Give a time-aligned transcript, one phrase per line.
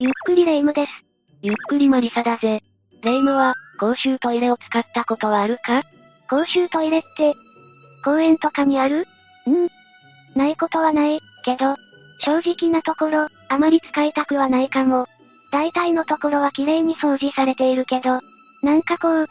[0.00, 0.92] ゆっくりレ夢ムです。
[1.42, 2.62] ゆっくりマリサだぜ。
[3.02, 5.82] レ夢ムは、公衆トイレを使ったことはあるか？
[6.30, 7.34] 公衆トイレって、
[8.04, 9.08] 公園とかにある？
[9.48, 9.68] うん。
[10.36, 11.74] ないことはない、けど、
[12.20, 15.08] 正直なところ、あまり使いたくはないかも。
[15.50, 18.20] 大体のところは綺麗に掃除されているけど、
[18.62, 19.28] なんかこう、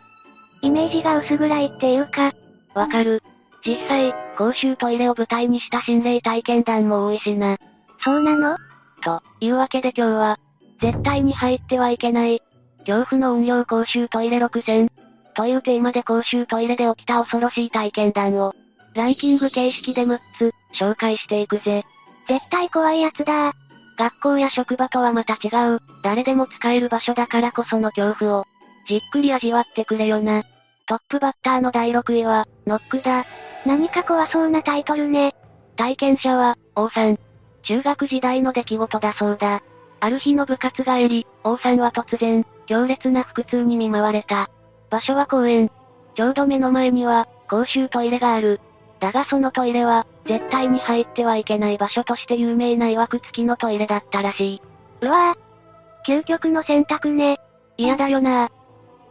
[0.63, 2.34] イメージが薄暗いっていうか、
[2.73, 3.23] わかる。
[3.65, 7.57] 実際、公衆トイレを舞台にした心霊体験談も多いしな。
[8.02, 8.57] そうなの？
[9.02, 10.38] というわけで今日は、
[10.80, 12.41] 絶対に入ってはいけない、
[12.85, 14.90] 恐怖の運用公衆トイレ6000、
[15.35, 18.54] というテーマで公衆トイレで起きた恐ろしい体験談を、
[18.94, 21.84] ランキング形式で6つ、紹介していくぜ。
[22.27, 23.54] 絶対怖いやつだ
[23.98, 28.46] 学校や職場とはまた違う、誰でも使える場所だからこその恐怖を、
[28.88, 30.44] じっくり味わってくれよな。
[30.88, 33.26] トップバッターの第6位は、ノックだ。
[33.66, 35.35] 何か怖そうなタイトルね。
[35.76, 37.20] 体験者は、王さん。
[37.63, 39.62] 中学時代の出来事だそうだ。
[39.99, 44.49] ある日の部活帰り、王さんは突然、強烈な腹痛に見舞われた。
[44.89, 45.71] 場所は公園。
[46.15, 48.59] ちょうど目の前には、公衆トイレがある。
[48.99, 54.62] だがそのトイレは、絶対に入ってはいけない場所として有名な曰く付きのトイレだったらしい。
[55.01, 55.48] うわぁ。
[56.07, 57.39] 究極の選択ね。
[57.77, 58.49] 嫌だよなぁ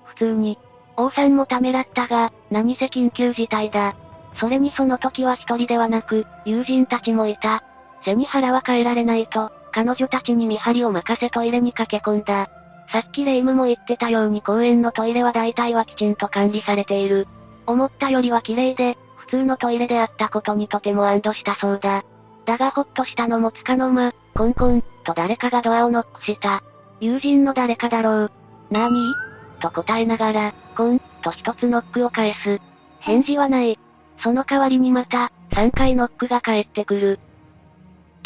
[0.05, 0.59] 普通に。
[0.97, 3.95] 王さんもためらったが、何せ緊急事態だ。
[4.39, 7.63] それにその時は一人ではなく、友人たちもいた。
[8.05, 12.49] 背に腹は変えられないと、彼女たちに見張りを任せトイレに駆け込んだ。
[12.91, 17.29] さっきレイムも言ってたように公園のトイレは大体はきちんと管理されている。
[17.67, 22.07] 思ったよりは綺麗で、普通のトイレであったことにとても安堵したそうだ。
[22.47, 26.63] だがほっとしたのもつかの間、コンコン、と誰かがドアをノックした。
[27.01, 28.31] 友人の誰かだろう。
[28.71, 29.13] なに
[29.61, 32.63] と答えながら、コン、と一つノックを返す。
[33.01, 33.79] 返事はない。
[34.23, 37.21] その代わりにまた、3回ノックが返ってくる。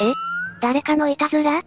[0.01, 0.31] え？
[0.61, 1.59] 誰かのいたずら？
[1.59, 1.63] っ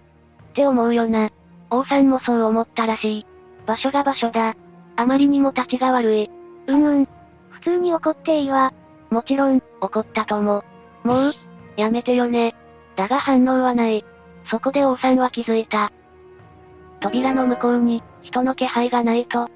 [0.54, 1.32] て思うよな。
[1.70, 3.26] 王さんもそう思ったらしい。
[3.66, 4.56] 場所が場所だ。
[4.96, 6.30] あまりにも立ちが悪い。
[6.68, 7.08] うんうん。
[7.50, 8.74] 普通に怒っていいわ。
[9.10, 10.64] もちろん、怒ったとも。
[11.04, 11.32] もう、
[11.76, 12.56] やめてよね。
[12.96, 14.06] だが反応はない。
[14.46, 15.92] そこで王さんは気づいた。
[17.00, 19.50] 扉の向こうに、人の気配がないと。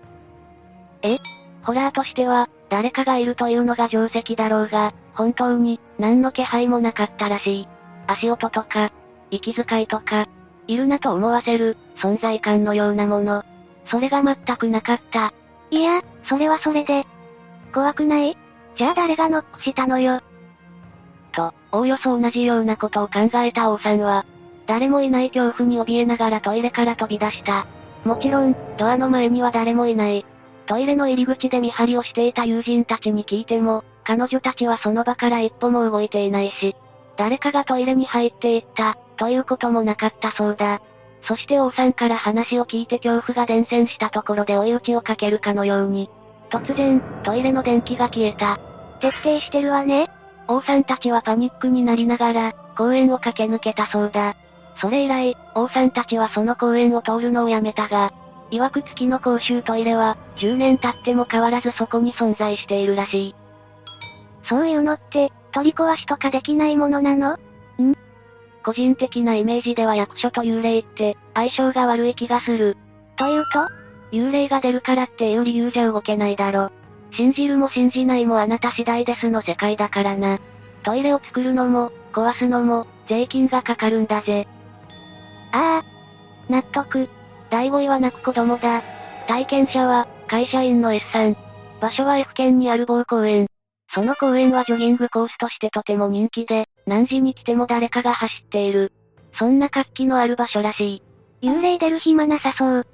[1.01, 1.17] え？
[1.63, 7.67] ホラーとしては、誰かがいるというのが定石だろうが、本当に、何の気配もなかったらしい。
[8.07, 8.91] 足音とか、
[9.31, 10.27] 息遣いとか、
[10.67, 13.43] いるなと思わせる、存在感のようなもの。
[13.89, 15.33] それが全くなかった。
[15.71, 17.05] いや、それはそれで。
[17.73, 18.37] 怖くない？
[18.77, 20.21] じゃあ誰がノックしたのよ？
[21.31, 24.25] と、おおよそ同じようなことを考えた王さんは、
[24.65, 27.65] 誰もいない恐怖に怯えながらトイレから飛び出した。
[28.03, 30.25] もちろん、ドアの前には誰もいない。
[30.65, 36.75] トイレの入り口で見張りをしていた友人たちに聞いても、彼女たちはその場から一歩も動いていないし、
[37.17, 40.81] 誰かがトイレに入っていった、ということもなかったそうだ。
[41.23, 46.09] そして王さんから話を聞いて恐怖が伝染したところで追い打ちをかけるかのように。
[46.49, 48.59] 突然、トイレの電気が消えた。
[49.01, 50.09] 徹底してるわね。
[50.47, 54.35] 王さんたちはパニックになりながら、公園を駆け抜けたそうだ。
[54.79, 58.13] それ以来、王さんたちはその公園を通るのをやめたが、
[58.51, 63.35] 曰く付きの公衆トイレは、10年経っても変わらずそこに存在しているらしい。
[64.47, 67.33] そういうのって、取り壊しとかできないものなの？
[67.33, 67.37] ん？
[68.63, 72.77] 個人的なイメージでは役所と幽霊って、相性が悪い気がする。
[73.15, 74.15] というと？
[74.15, 76.69] 幽霊が出るからっていう理由じゃ動けないだろ。
[77.13, 80.37] 信じるも信じないもあなた次第ですの世界だからな。
[80.83, 84.47] トイレを作るのも、壊すのも、税金がかかるんだぜ。
[85.53, 86.51] ああ。
[86.51, 87.09] 納得。
[87.49, 88.83] 第5位は泣く子供だ。
[89.27, 91.35] 体験者は、会社員の S さん。
[91.81, 93.47] 場所は F 県にある某公園。
[93.93, 98.91] その公園はジョギングコースとしてとても人気で、何時に来ても誰かが走っている。
[99.33, 101.01] そんな活気のある場所らし
[101.41, 101.47] い。
[101.47, 102.79] 幽霊出る暇なさそう。
[102.79, 102.89] って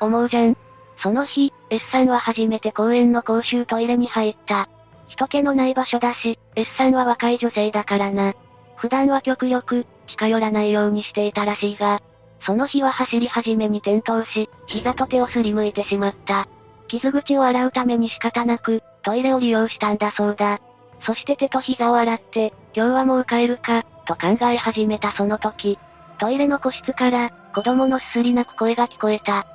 [0.00, 0.56] 思うじゃん。
[1.02, 4.68] その日、S さんは初めて公園の公衆トイレに入った。
[5.08, 8.34] 人気のない場所だし、S さんは若い女性だからな。
[8.76, 12.00] 普段は極力、近寄らないようにしていたらしいが、
[12.44, 16.48] その日は走り始めに転倒し、膝と手をすりむいてしまった。
[16.88, 20.60] 傷口を洗うために仕方なく、トイレを利用したんだそうだ。
[21.04, 25.78] そして手と膝を洗って、今日はもう帰るか、と考え始めたその時、
[26.18, 29.46] トイレの個室から、子供のすすり泣く声が聞こえた。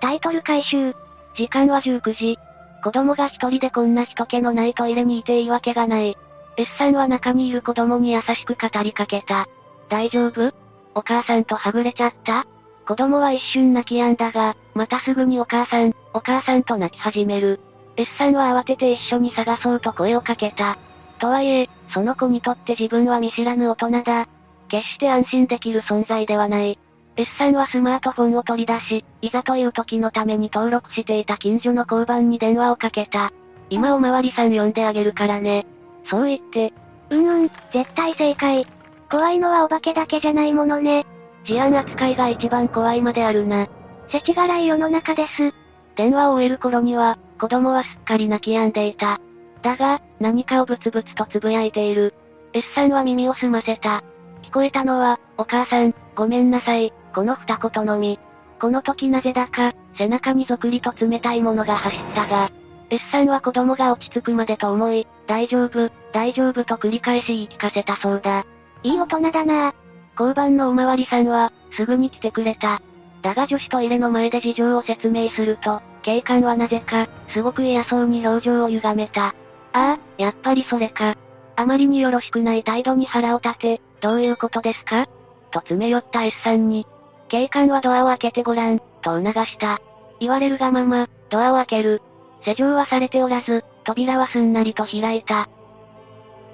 [0.00, 0.94] タイトル回収。
[1.34, 2.38] 時間は19時。
[2.82, 6.16] 子供が一人でこんな人気のないトイレにいていいわけがない。
[6.56, 9.48] S さんは中にいる子供に優しく語りかけた。
[9.88, 10.54] 大丈夫？
[10.94, 12.46] お母さんとはぐれちゃった？
[12.86, 17.60] 子供は一瞬泣き止んだが、またすぐにお母さん、お母さんと泣き始める。
[17.96, 20.78] S さんは慌てて一緒に探そうと声をかけた。
[21.18, 24.28] とはいえ、その子にとって自分は見知らぬ大人だ。
[24.68, 26.78] 決して安心できる存在ではない。
[27.16, 33.32] S さんはスマートフォンを取り出し、いざという時のために登録していた近所の交番に電話をかけた。
[33.70, 35.66] 今おまわりさん呼んであげるからね。
[36.04, 36.74] そう言って。
[37.08, 38.66] うんうん、絶対正解。
[39.10, 41.06] 怖いのはお化けだけじゃないものね。
[41.46, 43.68] 治安扱いが一番怖いまであるな。
[44.10, 45.54] 世知辛い世の中です。
[45.96, 49.20] 電話を終える頃には、子供はすっかり泣き止んでいた。
[49.62, 52.14] だが、何かをブツブツと呟いている。
[52.52, 54.04] S さんは耳を澄ませた。
[54.42, 58.20] 聞こえたのは、お母さん、ごめんなさい、この二言のみ。
[58.60, 62.50] この時なぜだか、背中にぞくりと冷たいものが走ったが、
[62.88, 68.46] S さんは子供が落ち着くまでと思い、大丈夫、大丈夫と繰り返し言い聞かせたそうだ。
[68.82, 69.74] いい大人だな
[70.18, 72.80] 交番のおまわりさんは、すぐに来てくれた。
[73.22, 79.26] だが女子トイレの前で事情を説明すると、警官はなぜか、すごく嫌そうに表情を歪めた。
[79.26, 79.32] あ
[79.72, 81.16] あ、やっぱりそれか。
[81.56, 85.06] あまりによろしくない態度に腹を立て、どういうことですか？
[85.50, 86.86] と詰め寄った S さんに。
[87.28, 89.80] 警官はドアを開けてごらん、と促した。
[90.20, 92.02] 言われるがまま、ドアを開ける。
[92.44, 95.48] 施錠はされておらず、扉はすんなりと開いた。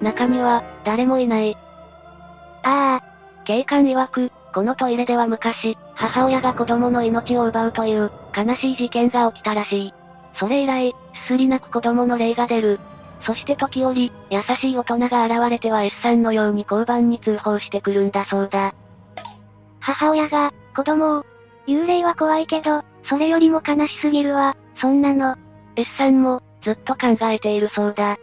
[0.01, 1.57] 中には、誰もいない。
[2.65, 3.03] ああ。
[3.45, 9.95] 警官曰く、このトイレでは昔、母親が子供の命を奪うという、悲しい事件が起きたらしい。
[10.39, 10.95] それ以来、
[11.27, 12.79] すすり泣く子供の霊が出る。
[13.23, 18.75] そして時折、優しい大人が現れては S さんのように交番に通報してくるんだそうだ。
[19.81, 21.25] 母親が、子供を、
[21.67, 25.37] 幽霊は怖いけど、それよりも悲しすぎるわ、そんなの。
[25.77, 28.19] S さんも、ずっと考えているそうだ。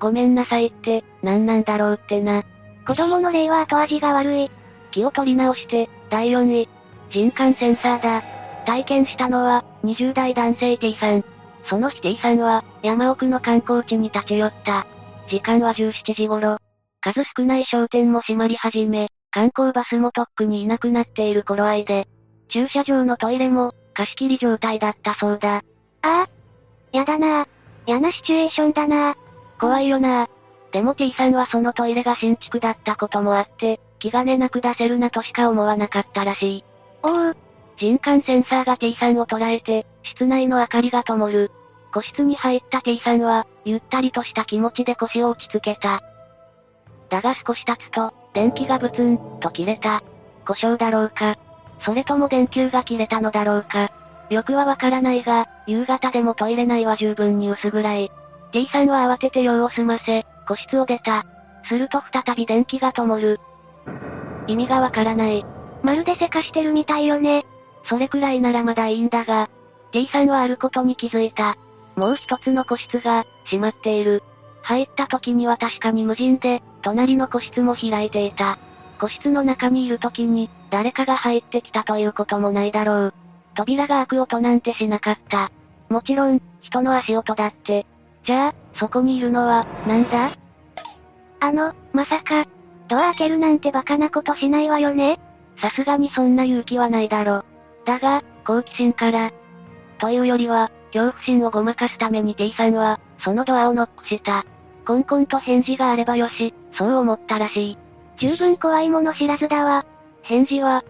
[0.00, 2.42] ごめんなさいって、何なんだろうってな。
[2.86, 4.50] 子供の霊は後味が悪い。
[4.92, 6.68] 気を取り直して、第4位。
[7.10, 8.22] 人感センサーだ。
[8.64, 11.24] 体験したのは、20代男性 T さん。
[11.64, 14.86] その日 T さんは、山奥の観光地に立ち寄った。
[15.28, 16.58] 時間は17時頃。
[17.00, 22.06] 数少ない商店も閉まり始め、観光バスもとっくにいなくなっている頃合いで、
[22.48, 25.56] 駐車場のトイレも、貸し切り状態だったそうだ。
[25.56, 25.62] あ
[26.02, 26.26] あ。
[26.92, 27.46] やだな
[27.86, 29.16] 嫌なシチュエーションだな
[29.58, 30.28] 怖いよな
[30.72, 36.64] でも T さんはそのトイレが新築だったこともあって、気兼ねなく出せるなとしか思わなかったらしい。
[37.04, 37.36] おう。
[37.76, 41.52] 人感センサーが T さんを捉えて、室内の明かりが灯る。
[41.94, 46.02] 個室に入った T さんは、ゆったりとした気持ちで腰を落ち着けた。
[47.10, 50.02] だが少し経つと、電気がブツン、と切れた。
[50.48, 51.36] 故障だろうか。
[51.84, 53.92] それとも電球が切れたのだろうか。
[54.30, 58.10] よくはわからないが、夕方でもトイレ内は十分に薄暗い。
[58.50, 61.24] T さんは慌てて用を済ませ、個室を出た。
[61.66, 63.38] すると再び電気が灯る。
[64.46, 65.44] 意味がわからない。
[65.82, 67.44] まるでせかしてるみたいよね。
[67.84, 69.48] それくらいならまだいいんだが、
[69.92, 71.56] T さんはあることに気づいた。
[71.96, 74.22] もう一つの個室が、閉まっている。
[74.62, 78.58] 入った時には確かに無人で、隣の個室も開いていた。
[79.00, 83.14] 個室の中にいる時に、誰かが入ってきたということもないだろう。
[83.54, 85.50] 扉が開く音なんてしなかった。
[85.88, 87.84] もちろん、人の足音だって。
[88.24, 90.30] じゃあ、そこにいるのは、なんだ？
[91.40, 92.46] あの、まさか、
[92.92, 95.18] ドア開けるなんてバカなことしないわよね
[95.58, 97.42] さすがにそんな勇気はないだろ。
[97.86, 99.32] だが、好奇心から。
[99.98, 104.44] というよりは、恐怖心をごまかすために T さんは、そのドアをノックした。
[104.86, 107.78] コンコンと返事があればよし、そう思ったらしい。
[108.18, 109.86] 十分怖いもの知らずだわ。
[110.20, 110.84] 返事は、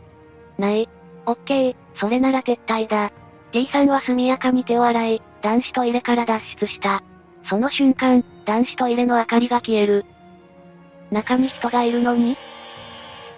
[0.59, 0.89] ない。
[1.27, 3.13] オッケー、それなら撤退だ。
[3.53, 7.05] T さんは速やかに手を洗い、男子トイレから脱出した。
[7.49, 10.05] その瞬間、男子トイレの明かりが消える。
[11.13, 12.37] 中に人がいるのに？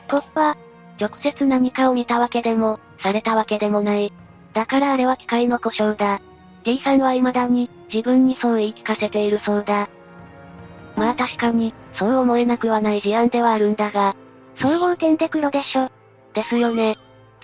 [0.08, 0.56] コッパ、
[1.00, 4.12] 直接何かを見たわけでも、されたわけでもない。
[4.52, 6.20] だからあれは機械の故障だ。
[6.64, 9.88] T さんは未だに、自分にそう言い聞かせているそうだ。
[10.96, 14.14] まあ確かに、そう思えなくはない事案ではあるんだが。
[14.60, 15.90] 総合点で黒でしょ。
[16.32, 16.94] ですよね。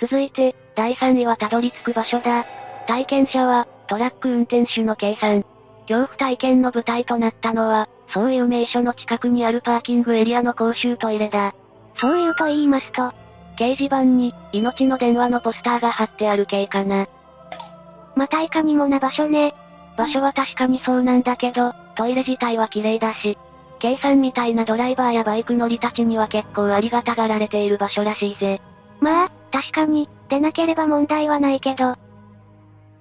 [0.00, 2.44] 続いて、第3位はたどり着く場所だ。
[2.86, 5.44] 体験者は、トラック運転手の計算。
[5.88, 11.54] 恐怖体験の舞台となったのは、そういう名所の近くにあるパーキングエリアの公衆トイレだ。
[11.96, 13.12] そういうと言いますと、
[13.56, 17.06] 掲示板に、命の電話のポスターが貼ってある系かな。
[18.16, 19.54] またいかにもな場所ね。
[19.96, 23.38] 場所は確かにそうなんだけど、トイレ自体は綺麗だし、
[23.78, 28.60] 計算みたいなドライバーやバイク乗りたちには結構ありがたがられている場所らしいぜ。
[29.00, 31.96] まあ、確かに、出なければ問題はないけど。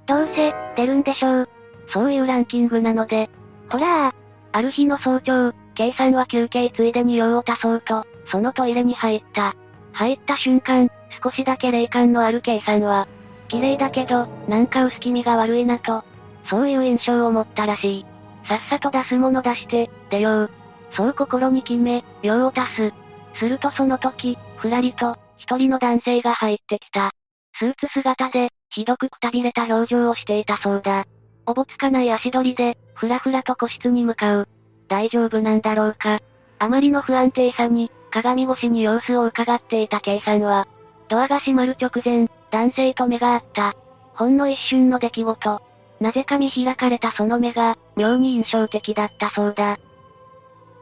[0.07, 1.49] どうせ、出るんでしょう。
[1.89, 3.29] そういうランキングなので。
[3.69, 4.13] ほら
[4.51, 9.55] ある日の早朝、計算は休憩ついでに用を足そうと、そのトイレに入った。
[9.93, 10.89] 入った瞬間、
[11.23, 13.07] 少しだけ霊感のある計算は、
[13.47, 16.03] 綺麗だけど、なんか薄気味が悪いなと、
[16.49, 18.05] そういう印象を持ったらしい。
[18.47, 20.51] さっさと出すもの出して、出よう。
[20.91, 22.93] そう心に決め、用を足す。
[23.35, 27.11] するとその時、ふらりと、一人の男性が入ってきた。
[27.59, 31.05] スーツ姿で、ひどくくたびれた表情をしていたそうだ。
[31.49, 34.47] おぼつかない足取りで、ふらふらと個室に向かう。
[34.87, 36.19] 大丈夫なんだろうか。
[36.59, 40.67] あまりの不安定さに、鏡越しに様子を伺っていた K さんは、
[41.07, 43.73] ドアが閉まる直前、男性と目が合った。
[44.13, 45.61] ほんの一瞬の出来事。
[45.99, 49.79] なぜか見開かれたその目が、妙に印象的だったそうだ。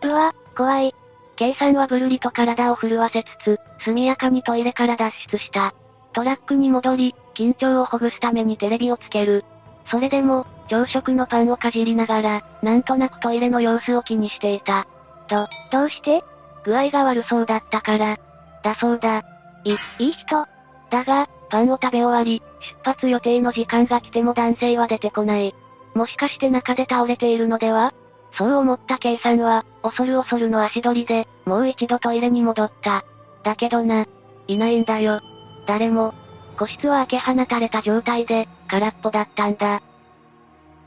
[0.04, 0.94] うわ、怖い。
[1.38, 5.74] K さんはぶるりと体を震わせつつ、速やかにトイレから脱出した。
[6.12, 9.46] トラックに戻り、緊張をほぐすためにテレビをつける。
[9.90, 14.86] それでも、朝食のパンをかじりながら、なんとなくトイレの様子を気にしていた。
[15.28, 16.24] と、どうして？
[16.64, 18.18] 具合が悪そうだったから。
[18.64, 19.24] だそうだ。
[19.64, 20.46] い、いい人。
[20.90, 22.44] だが、パンを食べ終わり、
[22.84, 25.56] 出発予定の時間が来ても男性は出てこない。
[25.94, 27.94] もしかして中で倒れているのでは？
[28.34, 33.06] そう思った K さんは、恐る恐るの足取りで、もう一度トイレに戻った。
[33.44, 34.06] だけどな、
[34.48, 35.22] いないんだよ。
[35.66, 36.14] 誰も。
[36.58, 39.82] 個室は開け放たれた状態で、空っぽだったんだ。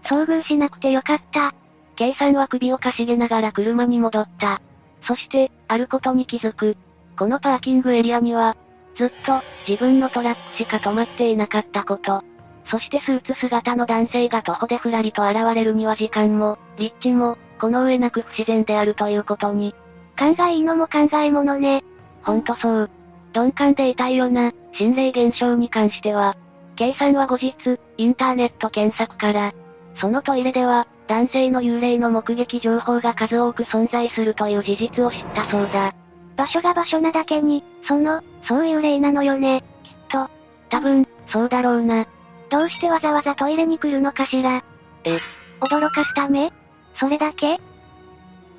[0.04, 1.54] 遭遇しなくてよかった。
[1.96, 4.60] K さんは首をかしげながら車に戻った。
[5.02, 6.76] そして、あることに気づく。
[7.18, 8.56] このパーキングエリアには、
[8.96, 12.22] ずっと、自分のトラックしか止まっていなかったこと。
[12.70, 19.74] そしてスーツ姿の男性が徒歩でふらりと現れるには時間も、立地も、この上なく不自然であるということに。
[20.18, 21.82] 考えいいのも考えものね。
[22.22, 22.90] ほんとそう。
[23.34, 26.36] 鈍感でいたいよな、心霊現象に関しては。
[26.80, 27.52] K さんは後日、
[27.98, 29.52] インターネット検索から、
[29.96, 35.94] そのトイレでは、男性の幽霊の目撃情報が数多く存在するという事実を知ったそうだ。
[36.38, 40.30] 場所が場所なだけに、その、そういう霊なのよね、きっと。
[40.70, 42.06] 多分、そうだろうな。
[42.48, 44.64] どうしてわざわざトイレに来るのかしら
[45.04, 45.18] え
[45.60, 46.50] 驚かすため？
[46.98, 47.60] それだけ？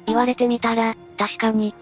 [0.06, 1.74] 言われてみたら、確かに。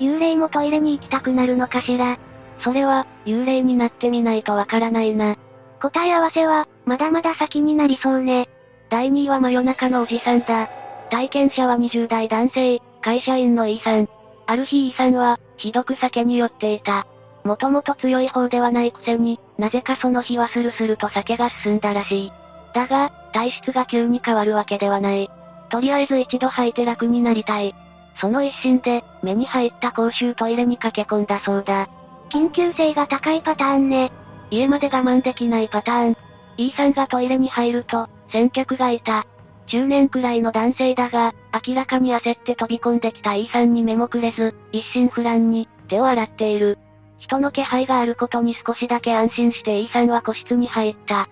[0.00, 2.18] 幽霊もトイレに行きたくなるのかしら
[2.62, 5.36] それは、幽霊になってみないとわからないな。
[5.80, 8.48] 答え合わせは、まだまだ先になりそうね。
[8.90, 10.68] 第2位は真夜中のおじさんだ。
[11.10, 14.08] 体験者は20代男性、会社員の E さん。
[14.46, 17.06] ある日 E さんは、ひどく酒に酔っていた。
[17.44, 22.32] もともと強い方ではないくせに、なぜかその日はスルスルと酒が進んだらしい。
[22.74, 25.30] だが、体質が急に変わるわけではない。
[25.70, 27.74] とりあえず一度吐いて楽になりたい。
[28.20, 31.88] その一心で、目に入った公衆トイレに駆け込んだそうだ。
[32.30, 34.12] 緊急性が高いパターンね。
[34.50, 36.16] 家まで我慢できないパターン。
[36.56, 39.26] E さんがトイレに入ると、先客がいた。
[39.66, 41.34] 中年くらいの男性だが、
[41.66, 46.78] 明らかに焦って飛び込んできた E さんに目もくれず、一心不乱に、手を洗っている。
[47.18, 51.28] 人の気配があることに少しだけ安心して E さんは個室に入った。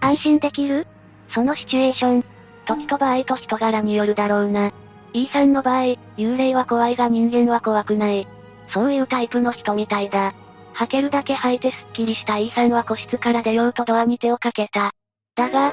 [0.00, 0.86] 安心できる？
[1.30, 2.24] そのシチュエーション。
[2.66, 4.72] 時と場合と人柄によるだろうな。
[5.12, 8.28] E さんの場合、幽霊は怖いが人間は怖くない。
[8.68, 10.34] そういうタイプの人みたいだ。
[10.72, 14.92] 吐けるだけ吐いてすっきりした E さんは個室から出ようとドアに手をかけた。
[15.34, 15.72] だが、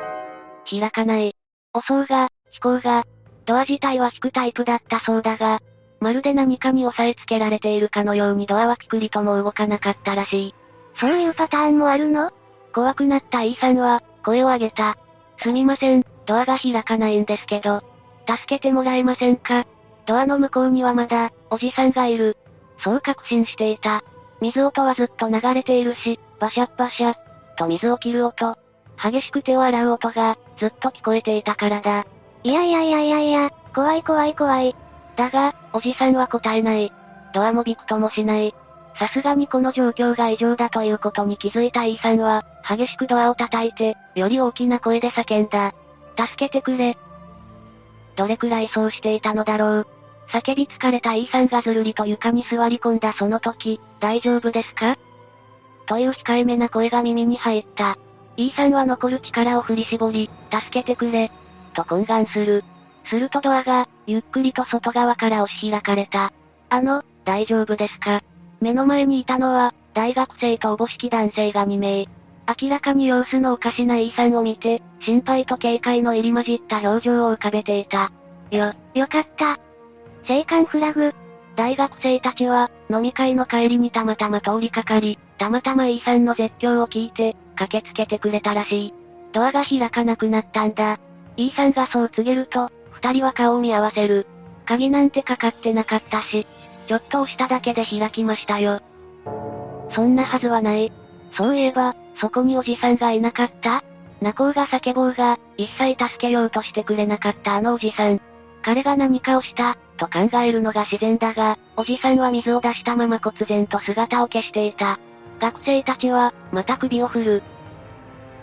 [0.69, 1.35] 開かない。
[1.73, 3.03] 押そうが、飛行が、
[3.45, 5.59] ドア自体は引くタイプだったそうだが、
[6.00, 10.55] まるで何かに押さえつけられているかのようにドアはピクリとも動かなかったらしい。
[10.97, 12.31] そういうパターンもあるの？
[12.73, 14.97] 怖くなった E さんは、声を上げた。
[15.39, 17.83] すみません、ドアが開かないんですけど。
[18.27, 19.65] 助けてもらえませんか？
[20.05, 22.38] ドアの向こうにはまだ、おじさんがいる。
[22.83, 24.03] そう確信していた。
[24.41, 27.15] 水音はずっと流れているし、バシャッバシャッ、
[27.57, 28.57] と水を切る音。
[29.01, 32.05] 激しく手を洗う音が、ずっと聞こえていたからだ。
[32.43, 34.75] いやいやいやいやいや、怖い怖い怖い。
[35.15, 36.91] だが、おじさんは答えない。
[37.33, 38.53] ドアもびくともしない。
[38.99, 45.73] さすがにこの状況が異常だということに気づいた E さんは、激しくドアを叩いて、より大きな声で叫んだ。
[46.17, 46.97] 助けてくれ。
[48.15, 49.87] どれくらいそうしていたのだろう。
[50.33, 54.97] 叫び疲れた E さんがずるりと床に座り込んだその時、大丈夫ですか？
[55.85, 57.99] という控えめな声が耳に入った。
[58.35, 61.31] E さんは残る力を振り絞り、助けてくれ。
[61.75, 62.63] と懇願する。
[63.05, 66.33] するとドアが、ゆっくりと外側から押し開かれた。
[66.69, 68.23] あの、大丈夫ですか？
[68.59, 72.07] 目の前にいたのは、大学生とおぼしき男性が2名。
[72.59, 78.11] 明らかに様子のおかしな E さんを見て、心配と警戒の入り混じった表情を浮かべていた。
[78.49, 79.59] よ、よかった。
[80.25, 81.13] 生還フラグ。
[81.55, 88.93] 大学生たちは、飲み会の帰りにたまたま通りかかり、たまたま E さんの絶叫を聞いて、駆けつけてくれたらしい。
[89.33, 90.99] ドアが開かなくなったんだ。
[91.37, 94.25] E さんがそう告げると、二人は顔を見合わせる。
[94.65, 96.47] 鍵なんてかかってなかったし、
[96.87, 98.79] ちょっと押しただけで開きましたよ。
[99.91, 100.91] そんなはずはない。
[101.33, 103.83] そういえば、そこにおじさんがいなかった？
[104.21, 108.21] 泣こうが叫ぼうが、一切助けようとしてくれなかったあのおじさん。
[108.63, 115.00] 彼が何かをした、と考えるのが自然だが、おじさんは水を出したまま忽然と姿を消していた。
[115.39, 117.43] 学生たちは、また首を振る。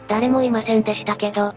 [0.08, 1.54] 誰もいませんでしたけど。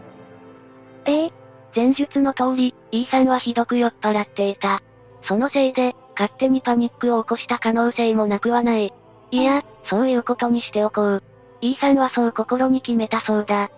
[1.06, 1.26] え？
[1.26, 1.32] え
[1.76, 4.80] 前述の通り、E さんはひどく酔っ払っていた。
[5.22, 8.92] そのせいで、勝手にパニックを起こした可能性もなくはない。
[9.30, 11.22] いや、そういうことにしておこう。
[11.60, 13.70] E さんはそう心に決めたそうだ。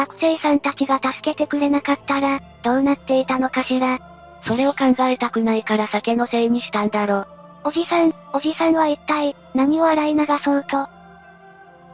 [0.00, 3.98] 学生さんたちが助けてくれなかったら、どうなっていたのかしら。
[4.46, 7.26] それを考えたくないから酒のせいにしたんだろ。
[7.64, 10.88] おじさん、おじさんは一体、何を洗い流そうと？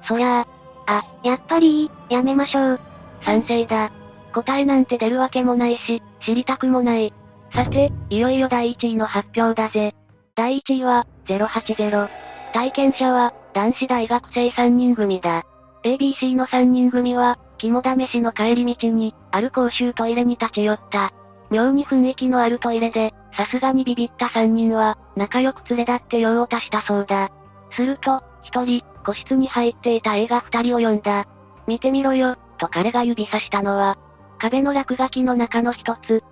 [0.06, 0.46] そりゃ
[0.86, 2.80] あ、あ、やっぱりいい、やめましょう。
[3.22, 3.90] 賛成だ。
[4.32, 7.12] 答えなんて出るわけもないし、知りたくもない。
[7.52, 9.96] さて、いよいよ第1位の発表だぜ。
[10.36, 12.08] 第1位は、080。
[12.52, 15.44] 体験者は、男子大学生3人組だ。
[15.82, 21.12] ABC の3人組は、肝試しの帰り道に、ある公衆トイレに立ち寄った。
[21.50, 27.30] 妙に雰囲気のあるトイレで、さすがにビビった3人は、仲良く連れ立って用を足したそうだ。
[27.73, 31.26] すると、1人、個室に入っていた映画2人を呼んだ。
[31.66, 33.99] 見てみろよ、と彼が指さしたのは、
[34.38, 36.23] 壁の落書きの中の一つ。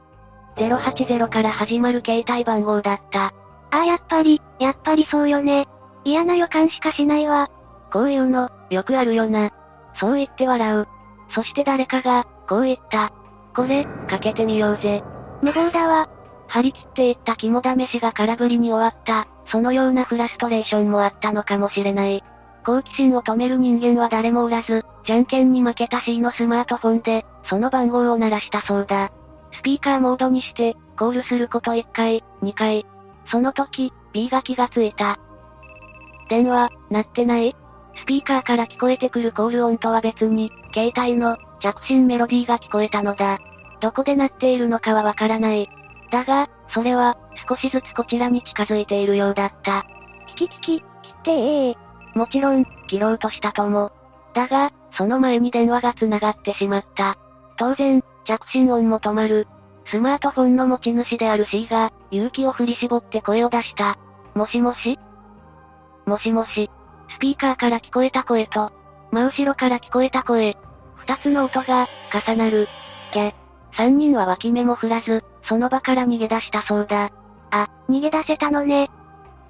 [0.56, 3.26] 080から始まる携帯番号だった。
[3.26, 3.32] あ
[3.80, 5.66] あやっぱり、やっぱりそうよね。
[6.04, 7.50] 嫌な予感しかしないわ。
[7.92, 9.50] こういうの、よくあるよな。
[9.96, 10.88] そう言って笑う。
[11.34, 13.12] そして誰かが、こう言った。
[13.54, 15.02] これ、かけてみようぜ。
[15.42, 16.08] 無謀だわ。
[16.46, 22.22] 張り切っていった肝試しが空振りに終わった、そのようなフラストレーションもあったのかもしれない。
[22.64, 29.10] 好奇心を止める人間は誰もおらず、じゃんけんに負けた C のスマートフォンで、その番号を鳴らしたそうだ。
[29.52, 32.86] スピーカーモードにして、コールすること1回、2回。
[33.26, 35.18] その時、B が気がついた。
[36.28, 37.54] 電話、鳴ってない？
[37.96, 43.38] スピーカーから聞こえてくるコール音とは別に、携帯の、着信メロディーが聞こえたのだ。
[43.80, 45.68] どこで鳴っているのかはわからない。
[46.10, 47.16] だが、それは、
[47.48, 49.84] 少しずつこちらに近づいているようだった。
[50.36, 50.84] キキキキ、切
[51.20, 51.76] ってええ
[52.14, 53.92] もちろん、切ろうとしたとも。
[54.34, 57.16] だが、その前に電話が繋がってしまった。
[57.56, 59.46] 当然、着信音も止まる。
[59.86, 63.98] スマートフォンの持ち主である C が、勇気を振り絞って声を出した。
[64.34, 64.98] もしもし
[66.06, 66.70] もしもし。
[67.14, 68.72] スピーカーから聞こえた声と、
[69.10, 70.56] 真後ろから聞こえた声。
[70.96, 71.86] 二つの音が、
[72.26, 72.68] 重なる。
[73.12, 73.34] け。
[73.76, 77.10] 三人は脇目も振らず、その場から逃げ出したそうだ。
[77.50, 78.90] あ、逃げ出せたのね。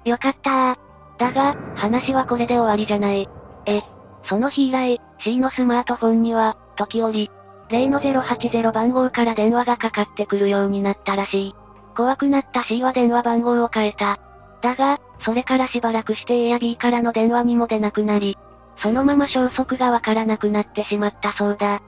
[0.03, 0.77] よかった
[1.17, 3.27] だが、話はこれで終わりじゃない。
[3.65, 3.79] え、
[4.23, 7.31] その日以来、C のスマートフォンには、時折、
[7.69, 11.55] 例の080番号から電話がかかってくるようになったらしい。
[11.95, 14.19] 怖くなった C は電話番号を変えた。
[14.61, 18.37] だが、それからしばらくして A や B からの電話にも出なくなり、
[18.77, 21.81] そのまま消息がわからなくなってしまったそうだ。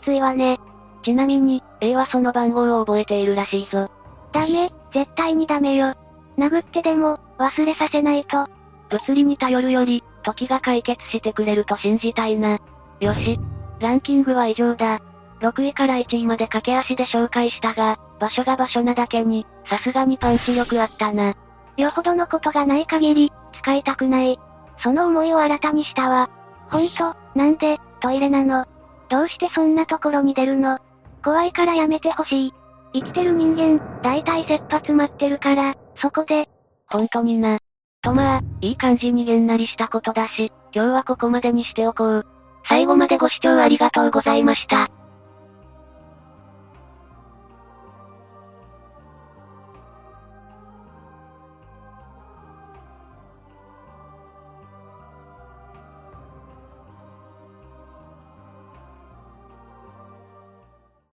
[0.00, 0.58] きついわね。
[1.02, 3.90] ちなみに、A はその番号を覚えているらしいぞ。
[4.32, 5.94] ダメ、絶対にダメよ。
[6.38, 8.48] 殴ってでも、忘れさせないと。
[8.88, 12.58] 物理に頼るより、時が解決してくれると信じたいな。
[13.00, 13.38] よし。
[13.78, 15.00] ランキングは以上だ。
[15.40, 21.34] 6位から1位まで駆け足で紹介したが、場所が場所なだけに、さすがにパンチ力あったな。
[21.76, 24.38] よほどのことがない限り、使いたくない。
[24.82, 26.30] その思いを新たにしたわ。
[26.70, 28.66] ほんと、なんで、トイレなの？
[29.08, 30.78] どうしてそんなところに出るの？
[31.24, 32.54] 怖いからやめてほしい。
[32.92, 36.48] 生きてる人間、大体切羽詰まってるから、そこで。
[36.88, 37.58] ほんとにな。
[38.02, 42.26] とまあ、いい感じにげんなりしたことだし、今日はここまでにしておこう。
[42.68, 44.88] 最後までご視聴ありがとうございました。